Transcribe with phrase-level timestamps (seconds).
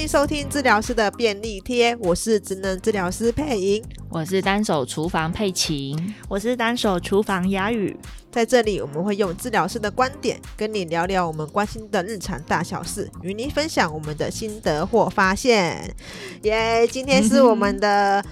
[0.00, 7.94] 迎收听治疗师的便利贴，我是职能治疗师佩莹，我是单手厨房佩琴，我是单手厨房雅语。
[8.30, 15.94] 在这里，我们会用治疗师的观点跟你聊聊我们关心的日常大小事，与你分享我们的心得或发现。
[16.44, 18.24] 耶、yeah，今天是我们的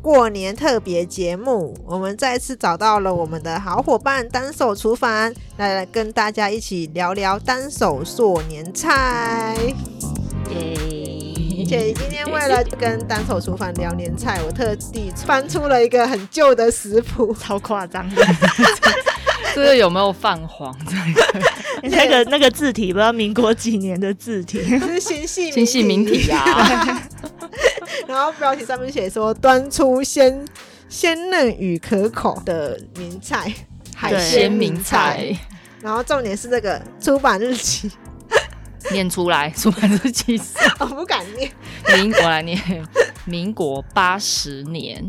[0.00, 9.54] 过年特别节目，我们再次找到了我们的好伙伴单手厨房，来，来跟大家一起聊聊单手做年菜。
[10.50, 10.91] 耶！
[11.64, 18.26] 且今天为了跟单手厨房聊年菜，我特地翻出了一个很旧的食谱，超夸张的。
[19.54, 20.74] 这个有没有泛黄？
[21.82, 27.02] 那个那个字体不知道民国几年的字体，是新细新细明体呀。
[28.08, 30.42] 然后标题上面写说端出鲜
[30.88, 33.52] 鲜嫩与可口的名菜，
[33.94, 35.36] 海鲜名菜。
[35.82, 37.90] 然后重点是这个出版日期，
[38.90, 40.44] 念出来， 出版日期是
[40.78, 41.50] 我不敢念，
[41.96, 42.58] 民国来念，
[43.24, 45.08] 民国八十年。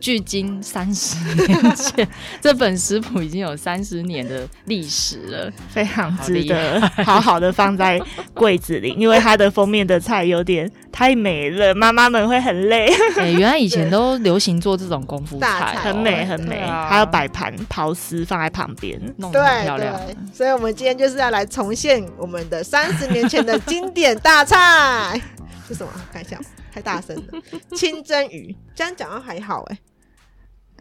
[0.00, 2.08] 距今三十年前，
[2.40, 8.00] 这本食谱已经有三十年的历史了，非常值得好好的放在
[8.32, 12.86] 柜子里，因为它的封面的菜有点太美了，妈妈们会很累。
[13.16, 19.98] 哎、欸， 原来以前都流行做这种功夫菜，很美很美，啊、还要摆盘刨丝放在旁边，弄得很漂亮。
[20.32, 25.20] 所以，我们今天就是要来重现我们的三十年前的经典大菜，
[25.68, 25.92] 是什么？
[26.12, 26.38] 看一下。
[26.74, 27.40] 太大声了！
[27.76, 29.78] 清蒸鱼，这样讲的还好哎。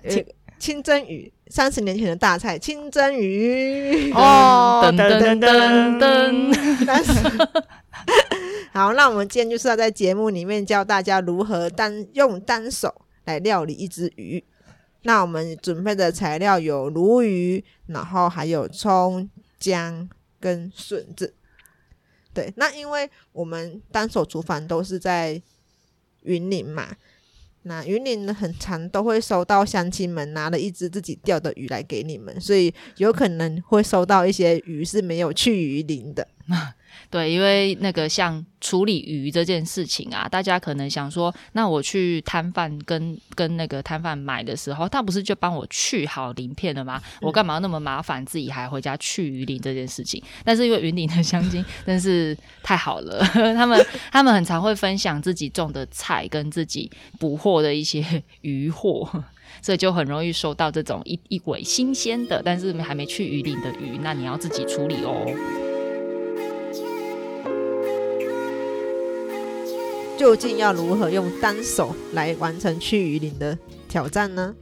[0.09, 0.25] 清
[0.57, 6.55] 清蒸鱼，三十年前的大菜，清蒸鱼哦，噔噔噔噔
[6.89, 7.63] 噔。
[8.73, 14.43] 好，那我们今天就是要在节目里面教大家如何单用单手来料理一只鱼。
[15.03, 21.35] 那我们准备的材料有鲈鱼，然后还有葱、姜跟笋子。
[22.33, 25.39] 对，那因为我们单手厨房都是在。
[26.23, 26.95] 云林嘛，
[27.63, 36.27] 那云林很常都会收到乡亲们拿了一只自己钓的鱼来给你们，所以有可能会收到一些鱼是没有去鱼鳞的。
[37.09, 47.01] 对，因为那个像处理鱼这件事情啊，大家可能想说，那我去摊贩跟跟那个摊贩买的时候，他不是就帮我去好鳞片了吗？
[47.21, 50.23] 我干嘛那么麻烦，自己还回家去鱼鳞这件事情？
[50.43, 53.19] 但是因为云林的乡亲真是太好了，
[53.55, 56.89] 他们他们很常会分享自己种的菜跟自己
[57.19, 58.03] 捕获的一些
[58.41, 59.07] 鱼货，
[59.61, 65.62] 所以就很容易收到这种一一尾新鲜的，但是还没去鱼鳞的鱼，那你要自己处理哦。
[70.17, 73.57] 究竟要如何用单手来完成去鱼鳞的
[73.89, 74.55] 挑战呢？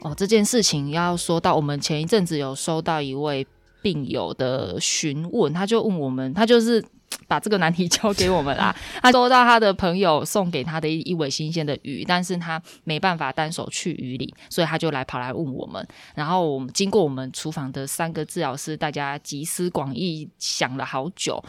[0.00, 3.46] 哦，这件事情要说到，我们前一阵子有收到一位
[3.82, 6.84] 病友的询问，他就问我们，他就是
[7.28, 8.74] 把这个难题交给我们啦。
[9.00, 15.86] 他收到他的朋友送给他的一一尾新鲜的鱼，但是他没办法单手去鱼鳞，所以他就来跑来问我们。
[16.14, 21.42] 然后我们经过我们厨房的三个治疗师，大家集思广益，想了好久。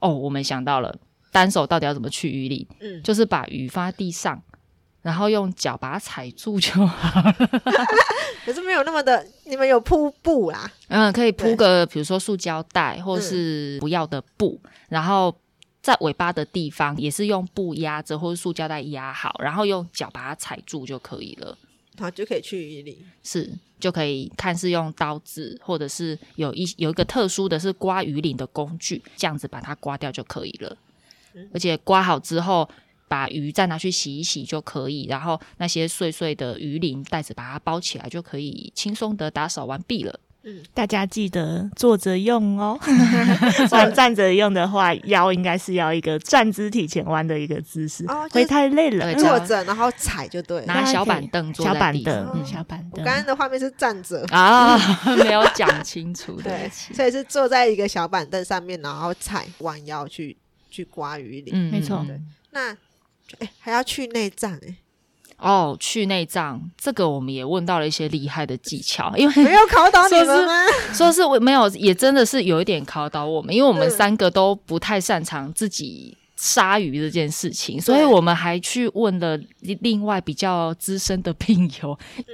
[0.00, 0.94] 哦，我们想到了。
[1.30, 2.66] 单手到底要怎么去鱼鳞？
[2.80, 4.42] 嗯，就是把鱼放在地上，
[5.02, 7.36] 然后用脚把它踩住就好了。
[8.44, 10.70] 可是没有那么的，你们有铺布啦？
[10.88, 15.34] 嗯，可以铺个比如说塑胶袋，或是不要的布，嗯，然后
[15.82, 21.56] 在尾巴的地方也是用布压着，或者塑胶袋压好，然后用脚把它踩住就可以了。
[21.98, 22.96] 好，就可以去鱼鳞。
[23.22, 30.76] 是，就可以看是用刀子，或者是有一有一个特殊的是刮鱼鳞的工具，这样子把它刮掉就可以了。
[31.52, 32.68] 而且刮好之后，
[33.08, 40.20] 把鱼再拿去洗一洗就可以，然后那些碎碎的鱼鳞袋子把它包起来，就可以轻松的打扫完毕了。
[40.44, 42.78] 嗯，大家记得坐着用哦，
[43.68, 49.12] 不然站着用的话，腰应该是要一个站姿体前弯的一个姿势，哦，会太累了。
[49.16, 52.90] 坐着然后踩就对，拿小板凳坐在地上，小板凳，嗯，小板凳。
[52.92, 54.78] 我刚刚的画面是站着啊，
[55.18, 56.40] 没有讲清楚。
[56.40, 60.36] 对，所以是坐在一个小板凳上面，然后踩弯腰去。
[60.78, 62.06] 去刮鱼鳞，嗯，没错。
[62.52, 62.76] 那哎、
[63.40, 64.76] 欸，还要去内脏哎。
[65.38, 70.54] 哦，去内脏这个我们也问到了一些厉害的技巧，因为没有考倒你们吗？
[70.94, 81.98] 说是我没有，也真的是有一点考倒我们，因为我们三个都不太擅长自己杀鱼这件事情，所以我们还去问了另外比较资深的 病友。
[82.18, 82.24] 嗯。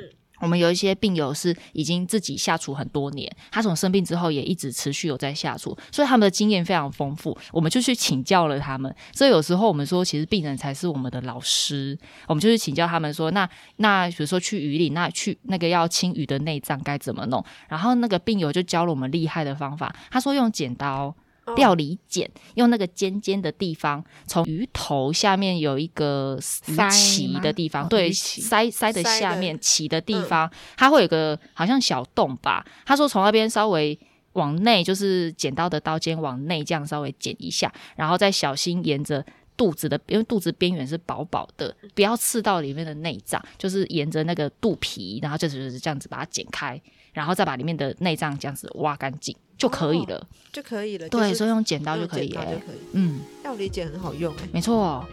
[0.45, 7.37] 我们有一些病友是已经自己下厨很多年，他从生病之后也一直持续有在下厨，所以他们的经验非常丰富。
[7.51, 11.99] 我们就去请教了他们，所以有时候我们说，其实病人才是我们的老师。
[12.29, 17.43] 我们就去请教他们说，那那比如说去鱼里，那去那个要清鱼的内脏该怎么弄？
[17.69, 21.15] 然后那个病友就教了我们厉害的方法，他说用剪刀
[21.57, 32.65] 料理剪，用那个尖尖的地方，从鱼头下面有一个鱼鳍的地方，对，鳃鳃的下面鳍的地方，它会有个好像小洞吧。
[32.87, 33.99] 他说从那边稍微
[34.33, 39.25] 往内，就是剪刀的刀尖往内这样稍微剪一下，然后再小心沿着
[39.57, 46.81] 肚子的，因为肚子边缘是薄薄的，不要刺到里面的内脏，就是沿着那个肚皮，然后就是这样子把它剪开，
[47.15, 49.35] 然后再把里面的内脏这样子挖干净。
[49.57, 51.09] 就可以了，哦、就可以了。
[51.09, 52.45] 对，所以用剪刀就可以了。
[52.93, 54.49] 嗯，料理剪很好用哎。
[54.53, 55.07] 没错，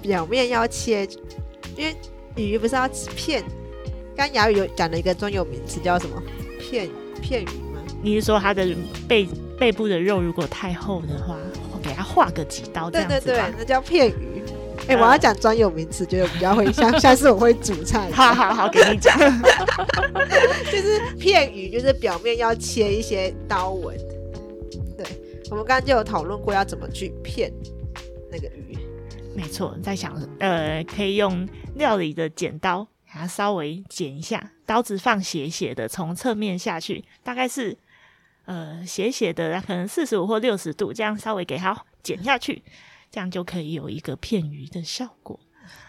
[0.00, 1.06] 表面要切，
[1.76, 1.94] 因为
[2.36, 3.44] 鱼不是要片。
[4.16, 6.20] 刚雅语有讲了一个专有名词叫什么？
[6.58, 6.88] 片
[7.20, 7.82] 片鱼吗？
[8.02, 8.74] 你是说它的
[9.06, 11.36] 背背部的肉如果太厚的话，
[11.72, 13.20] 我给它划个几刀这样子？
[13.20, 14.29] 对对对，那叫片鱼。
[14.88, 18.10] 哎、欸，我要讲专有名词，觉得比较会像，下次我会煮菜。
[18.10, 19.16] 好好好，给你讲，
[20.70, 23.96] 就是片鱼，就是表面要切一些刀纹。
[24.98, 25.06] 对，
[25.50, 27.52] 我们刚刚就有讨论过要怎么去片
[28.30, 28.76] 那个鱼。
[29.36, 37.78] 没错，在想，呃，可以用料理的剪刀，给它稍微剪一下，刀子放斜斜的，从侧面下去，大概是
[38.46, 42.60] 呃斜斜的，可能四十五或六十度，这样稍微给它剪下去。
[43.10, 45.38] 这样就可以有一个片鱼的效果，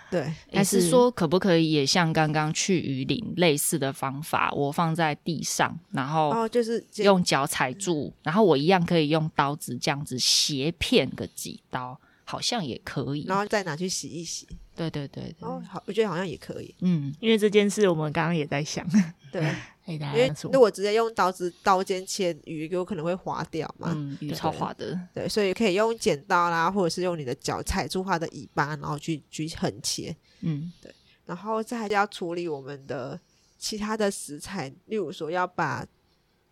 [0.10, 0.34] 对。
[0.52, 14.48] 还是说可不可以也像刚刚去鱼鳞类似的方法，我放在地上，然后哦，就是用脚踩住，然后我一样可以用刀子这样子斜片个几刀，好像也可以，然后再拿去洗一洗。
[14.76, 18.86] 对对对对，哦，好，我觉得好像也可以，嗯，因为这件事我们刚刚也在想，
[19.32, 19.48] 对。
[19.96, 23.92] 因为如果直接用刀子刀尖切鱼，有可能会滑掉嘛。
[23.96, 25.00] 嗯，鱼超滑的。
[25.14, 30.16] 对，所以可以用剪刀啦，或者是用你的脚踩住它的尾巴，然后去去横切。
[30.42, 30.94] 嗯，对。
[31.26, 33.20] 然后再还要处理我们的
[33.58, 35.86] 其他的食材，例如说要把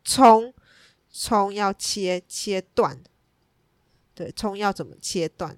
[0.03, 0.53] 葱
[1.11, 2.97] 葱要切切断。
[4.13, 5.57] 对，葱要怎么切断？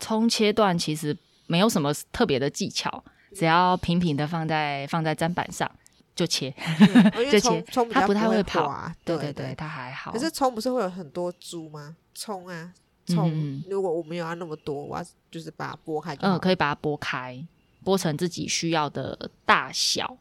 [0.00, 1.16] 葱切断其实
[1.46, 3.04] 没有什么特别的技巧，
[3.34, 5.70] 只要平平的放在放在砧板上。
[6.14, 6.54] 就切，
[7.30, 8.94] 就切，它不太会跑啊。
[9.04, 10.12] 对对对，它还好。
[10.12, 11.96] 可是葱不是会有很多株吗？
[12.14, 12.72] 葱啊，
[13.06, 16.14] 葱，如果我没有要那么多，我要就是把它剥开。
[16.20, 17.42] 嗯，可以把它剥开，
[17.84, 20.18] 剥成自己需要的大小。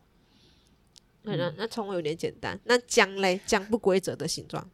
[1.24, 2.60] 那那葱有点简单。
[2.64, 3.40] 那姜嘞？
[3.46, 4.66] 姜不规则的形状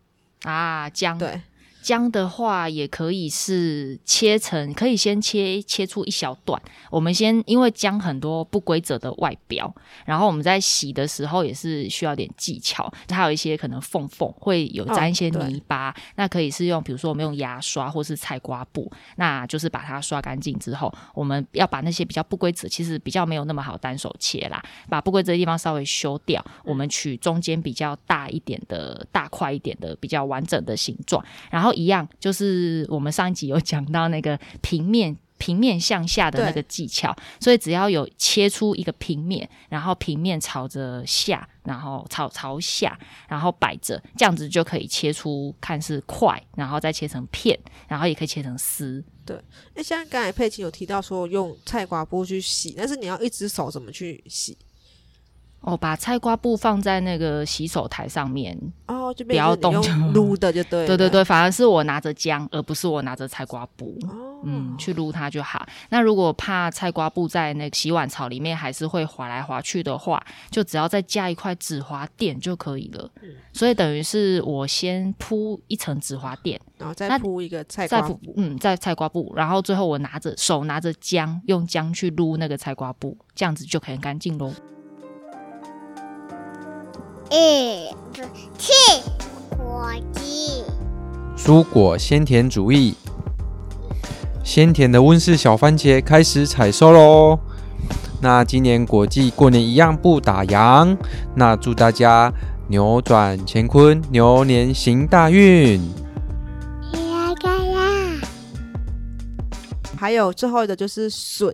[0.44, 1.42] 啊，姜对。
[1.82, 6.62] 姜的话也可以是切成，可以先切切出一小段。
[6.92, 9.74] 我们先因为姜很多不规则的外表，
[10.06, 12.92] 然后我们在洗的时候也是需要点技巧。
[13.08, 31.77] 它有一些可能缝缝会有沾一些泥巴，哦、那可以是用比如说我们用牙刷或是菜瓜布，那就是把它刷干净之后，我们要把那些比较不规则，其实比较没有那么好单手切啦，把不规则的地方稍微修掉，我们取中间比较大一点的大块一点的比较完整的形状，然后。
[31.78, 42.98] 一样，就是我们上一集有讲到那个平面 平面向下的那个技巧，所以只要有切出一个平面，然后平面朝着下，然后朝朝下，
[43.30, 47.58] 然后摆着，这样子就可以切出看似块，然后再切成片，
[47.88, 49.04] 然后也可以切成丝。
[49.24, 49.40] 对，
[49.76, 54.58] 那像刚才佩奇有提到说用菜瓜布去洗，但是你要一只手怎么去洗？
[55.62, 60.88] 哦，把菜瓜布放在那个洗手台上面哦，就不要动，就撸的就对。
[60.88, 65.68] 对对对，反而是我拿着姜，而不是我拿着菜瓜布，哦、嗯，去撸它就好。
[65.90, 73.10] 那如果怕菜瓜布在那个洗碗槽里面还是会滑来滑去的话，就只要再加一块纸滑垫就可以了。
[73.22, 84.54] 嗯、所以等于是我先铺一层纸滑垫，然后再铺一个菜瓜布，嗯，再菜瓜布，然后最后我拿着手拿着姜，用姜去撸那个菜瓜布，这样子就可以很干净喽。
[87.30, 88.22] 一不
[88.58, 88.74] 七
[89.58, 90.64] 果鸡，
[91.36, 92.96] 蔬果鲜甜主义，
[94.44, 97.38] 鲜甜的温室小番茄开始采收喽。
[98.22, 100.98] 那今年果季过年一样不打烊，
[101.36, 102.32] 那祝大家
[102.70, 105.82] 扭转乾坤，牛年行大运。
[109.98, 111.54] 还有最后一个就是笋，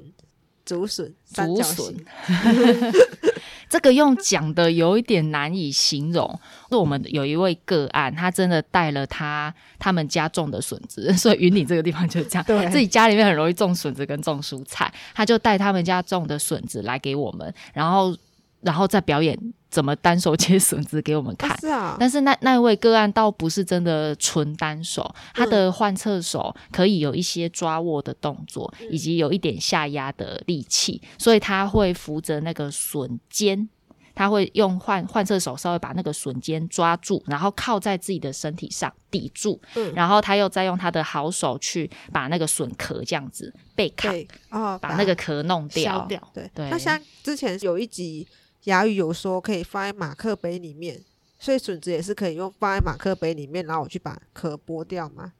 [0.63, 1.95] 竹笋，竹笋。
[3.73, 6.39] 这个用讲的有一点难以形容。
[6.69, 18.15] 是我们有一位个案，他真的带了他他们家种的笋子， 所以云林这个地方就是这样，对自己家里面很容易种笋子跟种蔬菜，他就带他们家种的笋子来给我们，然后
[18.61, 19.35] 然后再表演。
[19.73, 21.49] 怎么单手切笋子给我们看？
[21.49, 25.03] 哦、是啊，但是那那位个案倒不是真的纯单手，
[25.33, 33.67] 他的换侧手可以有一些抓握的动作，嗯、以及有一点下压的力气，所以他会扶着那个笋尖，
[34.13, 45.83] 他会用换换侧手稍微把那个笋尖抓住，然后靠在自己的身体上抵住，嗯然后他又再用他的好手去把那个笋壳这样子背开，哦，把那个壳弄掉。
[45.83, 46.29] 消掉。
[46.31, 48.27] 对对那像之前有一集
[48.65, 51.01] 牙语有说可以放在马克杯里面，
[51.37, 55.33] 所以笋子也是可以用放在马克杯里面，然后我去把壳剥掉吗？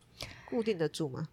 [0.50, 1.28] 固定得住吗？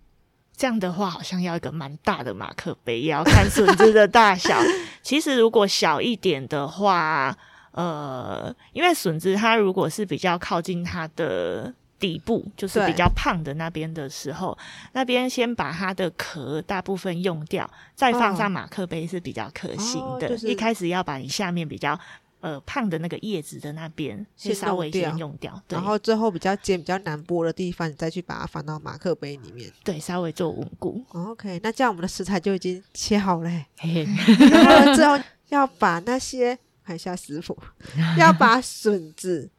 [0.57, 4.61] 这样的话，好像要一个蛮大的马克杯，也要看笋子的大小。
[5.03, 7.37] 其实如果小一点的话，
[7.73, 14.57] 呃，因为笋子它如果是比较靠近它的底部，就是比较胖的那边的时候，
[14.93, 20.27] 那边先把它的壳大部分用掉，再放上马克杯是比较可行的。
[20.27, 21.99] 哦就是一开始要把你下面比较
[22.41, 29.71] 呃胖的那个叶子的那边先先稍微先用掉，对然后最后比较尖、比较难剥的地方，你再去把它放到马克杯里面。
[29.85, 31.05] 对稍微做稳固。
[31.11, 33.67] 哦 OK，那这样我们的食材就已经切好了欸。
[33.79, 37.57] 嘿 嘿然后最后要把那些，看一下师傅，
[38.19, 39.51] 要把笋子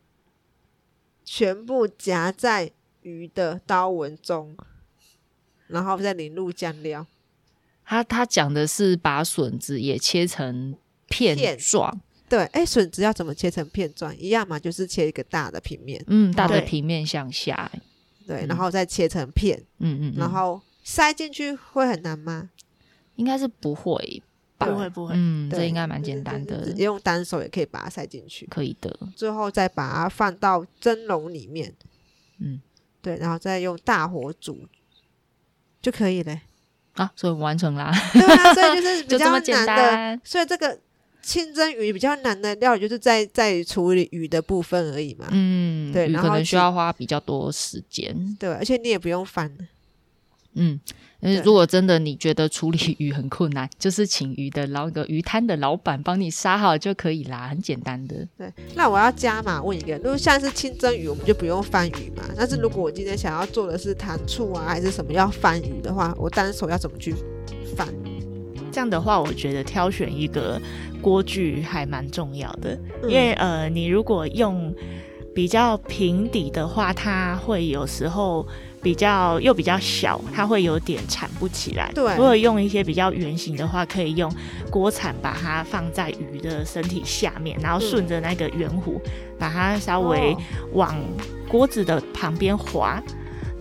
[1.24, 4.56] 全部夹在鱼的刀纹中，
[5.68, 7.06] 然后再淋入酱料。
[7.84, 10.76] 他他讲的是把笋子也切成
[11.08, 14.16] 片片状，对，哎，笋子要怎么切成片状？
[14.18, 17.70] 一样嘛，就是切一个大的平面，嗯，大的平面向下，
[18.26, 22.50] 对，嗯然后再切成片，嗯嗯，嗯然后塞进去会很难吗？
[23.16, 24.31] 应该是不会吧？
[24.66, 25.14] 不会不会。
[25.16, 25.60] 嗯，对。
[25.60, 26.64] 这应该蛮简单的。
[26.66, 31.74] 直，接用单手也可以把它塞进去，可以的，最后再把它放到蒸笼里面，
[32.40, 32.62] 嗯，
[33.02, 34.68] 对，然后再用大火煮
[35.82, 36.40] 就可以了。
[36.94, 40.78] 啊，所以完成啦，对啊，所以就是 比较简难的，所以这个
[41.22, 45.28] 清蒸鱼比较难的料理，就是在在于处理鱼的部分而已嘛。
[45.32, 48.36] 嗯，鱼对然后可能需要花比较多时间。
[48.38, 49.50] 对，而且你也不用翻。
[50.54, 50.80] 嗯，
[51.44, 58.28] 如果真的你觉得处理鱼很困难， 就是请鱼的老个鱼摊的老板帮你杀好就可以啦，很简单的。
[58.38, 62.24] 对，那我要加码问一个，如果像是清蒸鱼，我们就不用翻鱼嘛。
[62.36, 67.14] 但是如果我今天想要做的是糖醋啊，还是什么要翻鱼的话，我单手要怎么去
[67.76, 67.88] 翻？
[68.72, 70.60] 这样的话，我觉得挑选一个
[71.02, 74.74] 锅具还蛮重要的，嗯因为呃，你如果用
[75.36, 78.48] 比较平底的话，它会有时候
[78.82, 81.92] 比较又比较小，它会有点铲不起来。
[81.94, 84.32] 对如果用一些比较圆形的话，可以用
[84.70, 89.00] 锅铲把它放在鱼的身体下面，然后顺着那个圆弧，
[89.38, 90.38] 把它稍微哦
[90.74, 90.96] 往
[91.48, 93.02] 锅子的旁边滑。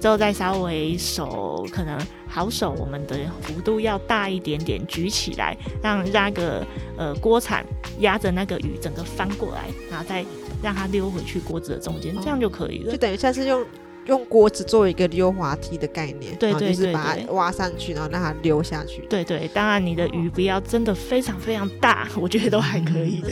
[0.00, 7.62] 之后再稍微手可能好手，我们的幅度要大一点点，举起来，让那个呃锅铲
[7.98, 10.24] 压着那个鱼整个翻过来，然后再
[10.62, 12.96] 让它溜回去锅子的中间，这样就可以了就。
[12.96, 13.62] 等于像是用
[14.06, 19.02] 用锅子做一个溜滑梯的概念，对就是把它挖上去，然后让它溜下去。
[19.08, 23.30] 对对，当然你的鱼不要真的非常非常大， 我觉得都还可以的。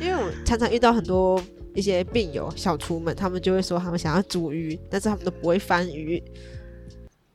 [0.00, 1.42] 因为我常常遇到很多
[1.74, 6.22] 一些病友小厨们，他们就会说他们想要煮鱼，但是他们都不会翻鱼。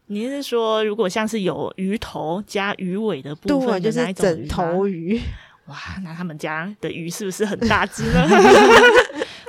[0.08, 5.20] 你是说，如果像是有鱼头加鱼尾的部对，分就是整头吗鱼。
[5.68, 8.28] 哇，那他们家的鱼是不是很大只呢？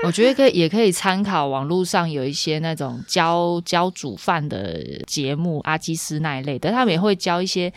[0.05, 7.73] 我觉得可以，也可以参考网络上有一些那种教教煮饭的节目，阿基斯那一类的，他们也会教一些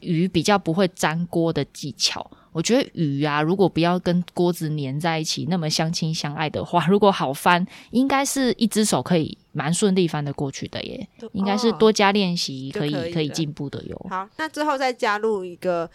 [0.00, 2.30] 鱼比较不会粘锅的技巧。
[2.52, 11.08] 我觉得鱼啊，如果不要跟锅子粘在一起，那么相亲相爱的话， 如果好翻，应该是一只手可以蛮顺利翻得过去的耶。
[11.32, 14.06] 应该是多加练习，可以、可以了可以进步的哟。
[14.10, 15.88] 好，那最后再加入一个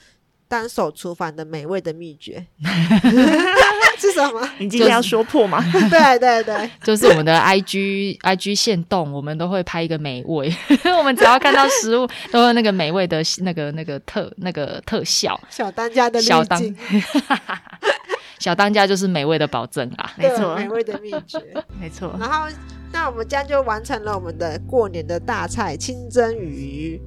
[0.48, 2.46] 单手厨房的美味的秘诀
[4.00, 4.50] 是什么？
[4.58, 5.64] 你今天要说破吗？
[5.90, 10.54] 对对对，就是我们的 IG IG 线动，我们都会拍一个美味。
[10.98, 15.40] 我们只要看到食物，都有那个美味的那个那个特那个特效。
[15.50, 16.62] 小当家的小当
[18.40, 20.12] 小当家就是美味的保证啊。
[20.18, 21.40] 没错美味的秘诀。
[21.80, 22.16] 没错。
[22.20, 22.48] 然后，
[22.92, 27.02] 那我们这样就完成了我们的过年的大菜清蒸鱼，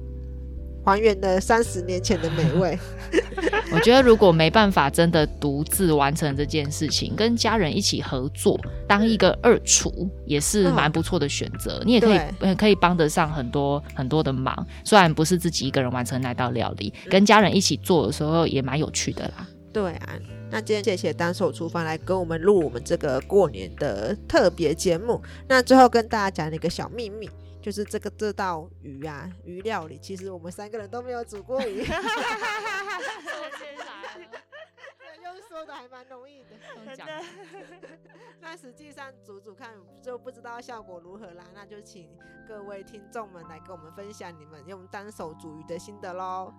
[0.89, 2.77] 还原了三十年前的美味。
[3.71, 11.81] 我觉得如果没办法真的独自完成这件事情，跟家人一起合作，当一个二厨也是蛮不错的选择。
[11.85, 19.47] 你也可以可以帮得上很多很多的忙，虽然不是自己一个人完成那道料理，跟家人一起做的时候也蛮有趣的啦。
[19.71, 20.09] 对啊，
[20.49, 25.21] 那今天谢谢单手厨房来跟我们录我们这个过年的特别节目。
[25.47, 27.29] 那最后跟大家讲一个小秘密，
[27.61, 31.83] 就是这个这道鱼啊，鱼料理，其实我们三个人都没有煮过鱼。
[35.21, 36.49] 用说的还蛮容易的，
[38.39, 41.43] 那实际上煮煮看就不知道效果如何啦。
[41.53, 42.09] 那就请
[42.47, 46.53] 各位听众们来跟我们分享你们用单手煮鱼的心得喽。